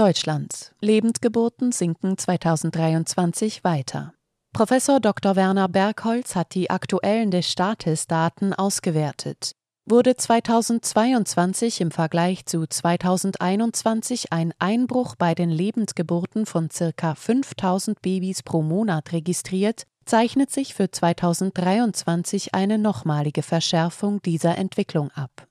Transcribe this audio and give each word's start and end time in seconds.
Deutschland. 0.00 0.72
Lebendgeburten 0.80 1.72
sinken 1.72 2.16
2023 2.16 3.64
weiter. 3.64 4.14
Professor 4.54 4.98
Dr. 4.98 5.36
Werner 5.36 5.68
Bergholz 5.68 6.34
hat 6.34 6.54
die 6.54 6.70
aktuellen 6.70 7.30
des 7.30 7.50
Staates-Daten 7.50 8.54
ausgewertet. 8.54 9.52
Wurde 9.84 10.16
2022 10.16 11.82
im 11.82 11.90
Vergleich 11.90 12.46
zu 12.46 12.66
2021 12.66 14.32
ein 14.32 14.54
Einbruch 14.58 15.16
bei 15.16 15.34
den 15.34 15.50
Lebendgeburten 15.50 16.46
von 16.46 16.70
ca. 16.70 17.14
5000 17.14 18.00
Babys 18.00 18.42
pro 18.42 18.62
Monat 18.62 19.12
registriert, 19.12 19.82
zeichnet 20.06 20.50
sich 20.50 20.72
für 20.72 20.90
2023 20.90 22.54
eine 22.54 22.78
nochmalige 22.78 23.42
Verschärfung 23.42 24.22
dieser 24.22 24.56
Entwicklung 24.56 25.10
ab. 25.10 25.46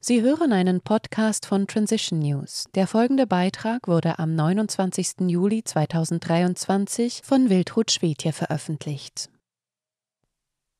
Sie 0.00 0.22
hören 0.22 0.52
einen 0.52 0.80
Podcast 0.80 1.44
von 1.44 1.66
Transition 1.66 2.20
News. 2.20 2.66
Der 2.76 2.86
folgende 2.86 3.26
Beitrag 3.26 3.88
wurde 3.88 4.20
am 4.20 4.36
29. 4.36 5.26
Juli 5.26 5.64
2023 5.64 7.22
von 7.24 7.50
Wildrut 7.50 7.90
Schwedje 7.90 8.32
veröffentlicht. 8.32 9.28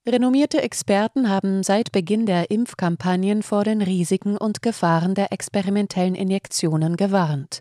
Renommierte 0.06 0.62
Experten 0.62 1.28
haben 1.28 1.64
seit 1.64 1.90
Beginn 1.90 2.26
der 2.26 2.52
Impfkampagnen 2.52 3.42
vor 3.42 3.64
den 3.64 3.82
Risiken 3.82 4.38
und 4.38 4.62
Gefahren 4.62 5.16
der 5.16 5.32
experimentellen 5.32 6.14
Injektionen 6.14 6.96
gewarnt. 6.96 7.60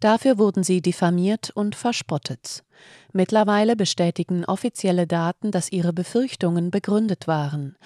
Dafür 0.00 0.38
wurden 0.38 0.62
sie 0.62 0.82
diffamiert 0.82 1.50
und 1.50 1.74
verspottet. 1.76 2.62
Mittlerweile 3.12 3.74
bestätigen 3.74 4.44
offizielle 4.44 5.06
Daten, 5.06 5.50
dass 5.50 5.72
ihre 5.72 5.92
Befürchtungen 5.92 6.70
begründet 6.70 7.26
waren. 7.26 7.76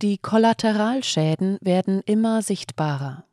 Die 0.00 0.18
Kollateralschäden 0.18 1.58
werden 1.60 2.02
immer 2.06 2.40
sichtbarer. 2.40 3.24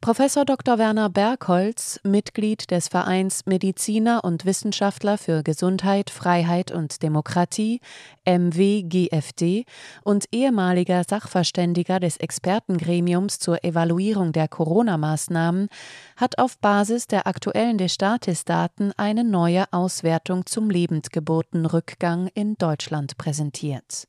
Professor 0.00 0.44
Dr. 0.44 0.78
Werner 0.78 1.10
Bergholz, 1.10 1.98
Mitglied 2.04 2.70
des 2.70 2.86
Vereins 2.86 3.44
Mediziner 3.46 4.22
und 4.22 4.44
Wissenschaftler 4.44 5.18
für 5.18 5.42
Gesundheit, 5.42 6.10
Freiheit 6.10 6.70
und 6.70 7.02
Demokratie, 7.02 7.80
MWGFD, 8.24 9.64
und 10.04 10.26
ehemaliger 10.30 11.02
Sachverständiger 11.02 11.98
des 11.98 12.18
Expertengremiums 12.18 13.40
zur 13.40 13.64
Evaluierung 13.64 14.30
der 14.30 14.46
Corona-Maßnahmen, 14.46 15.68
hat 16.16 16.38
auf 16.38 16.56
Basis 16.58 17.08
der 17.08 17.26
aktuellen 17.26 17.78
Destatis-Daten 17.78 18.92
eine 18.96 19.24
neue 19.24 19.64
Auswertung 19.72 20.46
zum 20.46 20.70
Lebendgeburtenrückgang 20.70 22.28
in 22.32 22.54
Deutschland 22.54 23.18
präsentiert. 23.18 24.06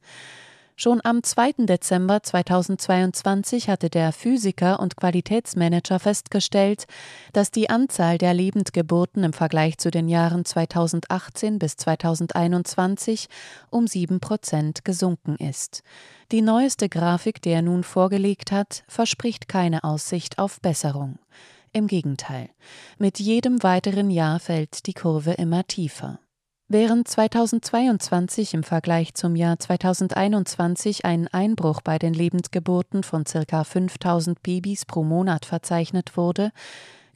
Schon 0.80 1.02
am 1.03 1.23
2. 1.23 1.66
Dezember 1.66 2.22
2022 2.22 3.67
hatte 3.67 3.89
der 3.89 4.11
Physiker 4.11 4.80
und 4.80 4.95
Qualitätsmanager 4.95 5.97
festgestellt, 5.97 6.86
dass 7.34 7.50
die 7.50 7.72
Anzahl 7.72 8.19
der 8.19 8.36
Lebendgeburten 8.36 9.23
im 9.23 9.34
Vergleich 9.34 9.80
zu 9.80 9.89
den 9.89 10.08
Jahren 10.08 10.45
2018 10.45 11.58
bis 11.58 11.78
2021 11.78 13.25
um 13.72 13.88
sieben 13.88 14.19
Prozent 14.19 14.86
gesunken 14.86 15.38
ist. 15.38 15.81
Die 16.31 16.44
neueste 16.44 16.89
Grafik, 16.89 17.41
die 17.41 17.50
er 17.50 17.64
nun 17.64 17.84
vorgelegt 17.84 18.52
hat, 18.52 18.84
verspricht 18.88 19.47
keine 19.47 19.84
Aussicht 19.84 20.38
auf 20.38 20.62
Besserung. 20.62 21.17
Im 21.73 21.88
Gegenteil, 21.88 22.52
mit 23.00 23.17
jedem 23.17 23.64
weiteren 23.64 24.12
Jahr 24.12 24.39
fällt 24.39 24.86
die 24.86 24.94
Kurve 24.94 25.31
immer 25.31 25.66
tiefer. 25.66 26.19
Während 26.70 27.08
2022 27.08 28.54
im 28.54 28.64
Vergleich 28.64 29.14
zum 29.14 29.38
Jahr 29.38 29.58
2021 29.58 31.06
ein 31.06 31.30
Einbruch 31.30 31.80
bei 31.80 31.98
den 31.98 32.14
Lebendgeburten 32.14 33.04
von 33.04 33.24
ca. 33.24 33.64
5000 33.64 34.44
Babys 34.44 34.84
pro 34.84 35.06
Monat 35.06 35.46
verzeichnet 35.46 36.18
wurde, 36.18 36.52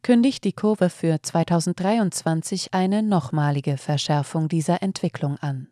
kündigt 0.04 0.46
die 0.46 0.54
Kurve 0.54 0.90
für 0.90 1.22
2023 1.22 2.74
eine 2.74 3.04
nochmalige 3.04 3.76
Verschärfung 3.76 4.48
dieser 4.48 4.82
Entwicklung 4.82 5.36
an. 5.42 5.68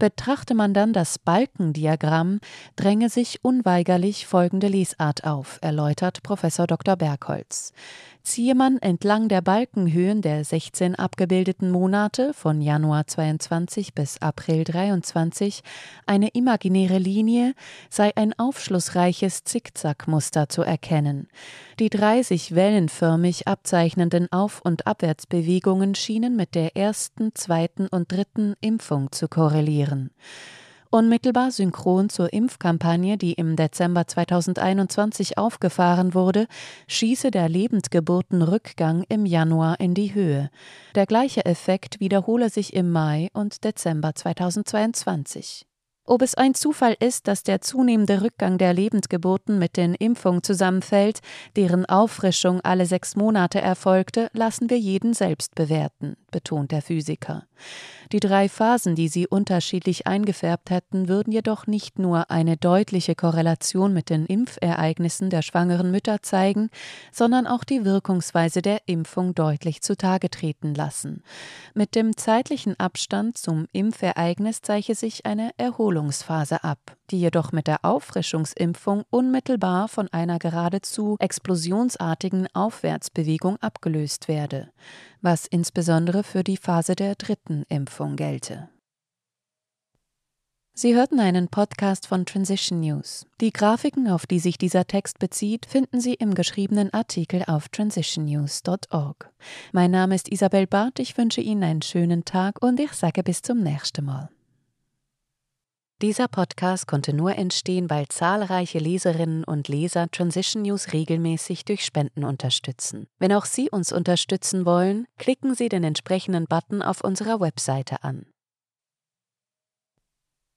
Betrachte 0.00 0.54
man 0.54 0.74
dann 0.74 0.92
das 0.92 1.20
Balkendiagramm, 1.20 2.40
dränge 2.74 3.10
sich 3.10 3.44
unweigerlich 3.44 4.26
folgende 4.26 4.66
Lesart 4.66 5.24
auf, 5.24 5.58
erläutert 5.60 6.24
Professor 6.24 6.66
Dr. 6.66 6.96
Bergholz. 6.96 7.72
Ziehe 8.28 8.54
man 8.54 8.76
entlang 8.82 9.28
der 9.28 9.40
Balkenhöhen 9.40 10.20
der 10.20 10.44
16 10.44 10.96
abgebildeten 10.96 11.70
Monate 11.70 12.34
von 12.34 12.60
Januar 12.60 13.06
22 13.06 13.94
bis 13.94 14.20
April 14.20 14.64
23 14.64 15.62
eine 16.04 16.28
imaginäre 16.34 16.98
Linie, 16.98 17.54
sei 17.88 18.14
ein 18.16 18.38
aufschlussreiches 18.38 19.44
Zickzackmuster 19.44 20.50
zu 20.50 20.60
erkennen. 20.60 21.28
Die 21.78 21.88
drei 21.88 22.22
sich 22.22 22.54
wellenförmig 22.54 23.48
abzeichnenden 23.48 24.30
Auf- 24.30 24.60
und 24.60 24.86
Abwärtsbewegungen 24.86 25.94
schienen 25.94 26.36
mit 26.36 26.54
der 26.54 26.76
ersten, 26.76 27.34
zweiten 27.34 27.88
und 27.88 28.12
dritten 28.12 28.56
Impfung 28.60 29.10
zu 29.10 29.28
korrelieren. 29.28 30.10
Unmittelbar 30.90 31.50
synchron 31.50 32.08
zur 32.08 32.32
Impfkampagne, 32.32 33.18
die 33.18 33.34
im 33.34 33.56
Dezember 33.56 34.06
2021 34.06 35.36
aufgefahren 35.36 36.14
wurde, 36.14 36.46
schieße 36.86 37.30
der 37.30 37.50
Lebendgeburtenrückgang 37.50 39.04
im 39.10 39.26
Januar 39.26 39.80
in 39.80 39.92
die 39.92 40.14
Höhe. 40.14 40.48
Der 40.94 41.04
gleiche 41.04 41.44
Effekt 41.44 42.00
wiederhole 42.00 42.48
sich 42.48 42.72
im 42.72 42.90
Mai 42.90 43.28
und 43.34 43.64
Dezember 43.64 44.14
2022. 44.14 45.66
Ob 46.08 46.22
es 46.22 46.34
ein 46.34 46.54
Zufall 46.54 46.96
ist, 47.00 47.28
dass 47.28 47.42
der 47.42 47.60
zunehmende 47.60 48.22
Rückgang 48.22 48.56
der 48.56 48.72
Lebendgeburten 48.72 49.58
mit 49.58 49.76
den 49.76 49.94
Impfungen 49.94 50.42
zusammenfällt, 50.42 51.20
deren 51.54 51.84
Auffrischung 51.84 52.62
alle 52.62 52.86
sechs 52.86 53.14
Monate 53.14 53.60
erfolgte, 53.60 54.30
lassen 54.32 54.70
wir 54.70 54.78
jeden 54.78 55.12
selbst 55.12 55.54
bewerten, 55.54 56.16
betont 56.30 56.72
der 56.72 56.80
Physiker. 56.80 57.44
Die 58.12 58.20
drei 58.20 58.48
Phasen, 58.48 58.94
die 58.94 59.08
sie 59.08 59.26
unterschiedlich 59.26 60.06
eingefärbt 60.06 60.70
hätten, 60.70 61.08
würden 61.08 61.30
jedoch 61.30 61.66
nicht 61.66 61.98
nur 61.98 62.30
eine 62.30 62.56
deutliche 62.56 63.14
Korrelation 63.14 63.92
mit 63.92 64.08
den 64.08 64.24
Impfereignissen 64.24 65.28
der 65.28 65.42
schwangeren 65.42 65.90
Mütter 65.90 66.22
zeigen, 66.22 66.70
sondern 67.12 67.46
auch 67.46 67.64
die 67.64 67.84
Wirkungsweise 67.84 68.62
der 68.62 68.80
Impfung 68.86 69.34
deutlich 69.34 69.82
zutage 69.82 70.30
treten 70.30 70.74
lassen. 70.74 71.22
Mit 71.74 71.94
dem 71.94 72.16
zeitlichen 72.16 72.80
Abstand 72.80 73.36
zum 73.36 73.66
Impfereignis 73.72 74.62
zeiche 74.62 74.94
sich 74.94 75.26
eine 75.26 75.50
Erholungsphase 75.58 76.64
ab 76.64 76.98
die 77.10 77.20
jedoch 77.20 77.52
mit 77.52 77.66
der 77.66 77.84
Auffrischungsimpfung 77.84 79.04
unmittelbar 79.10 79.88
von 79.88 80.08
einer 80.12 80.38
geradezu 80.38 81.16
explosionsartigen 81.18 82.48
Aufwärtsbewegung 82.54 83.56
abgelöst 83.62 84.28
werde, 84.28 84.70
was 85.22 85.46
insbesondere 85.46 86.22
für 86.22 86.44
die 86.44 86.56
Phase 86.56 86.94
der 86.96 87.14
dritten 87.14 87.64
Impfung 87.68 87.97
gelte. 88.16 88.68
Sie 90.80 90.94
hörten 90.94 91.18
einen 91.18 91.48
Podcast 91.48 92.06
von 92.06 92.24
Transition 92.24 92.78
News. 92.78 93.26
Die 93.40 93.52
Grafiken, 93.52 94.08
auf 94.08 94.26
die 94.26 94.38
sich 94.38 94.58
dieser 94.58 94.86
Text 94.86 95.18
bezieht, 95.18 95.66
finden 95.66 96.00
Sie 96.00 96.14
im 96.14 96.34
geschriebenen 96.34 96.94
Artikel 96.94 97.42
auf 97.48 97.68
transitionnews.org. 97.68 99.32
Mein 99.72 99.90
Name 99.90 100.14
ist 100.14 100.30
Isabel 100.30 100.68
Barth, 100.68 101.00
ich 101.00 101.18
wünsche 101.18 101.40
Ihnen 101.40 101.64
einen 101.64 101.82
schönen 101.82 102.24
Tag 102.24 102.62
und 102.62 102.78
ich 102.78 102.92
sage 102.92 103.24
bis 103.24 103.42
zum 103.42 103.60
nächsten 103.60 104.04
Mal. 104.04 104.28
Dieser 106.00 106.28
Podcast 106.28 106.86
konnte 106.86 107.12
nur 107.12 107.34
entstehen, 107.34 107.90
weil 107.90 108.06
zahlreiche 108.06 108.78
Leserinnen 108.78 109.42
und 109.42 109.66
Leser 109.66 110.08
Transition 110.08 110.62
News 110.62 110.92
regelmäßig 110.92 111.64
durch 111.64 111.84
Spenden 111.84 112.22
unterstützen. 112.22 113.08
Wenn 113.18 113.32
auch 113.32 113.44
Sie 113.44 113.68
uns 113.68 113.90
unterstützen 113.90 114.64
wollen, 114.64 115.08
klicken 115.18 115.56
Sie 115.56 115.68
den 115.68 115.82
entsprechenden 115.82 116.44
Button 116.44 116.82
auf 116.82 117.00
unserer 117.02 117.40
Webseite 117.40 118.04
an. 118.04 118.26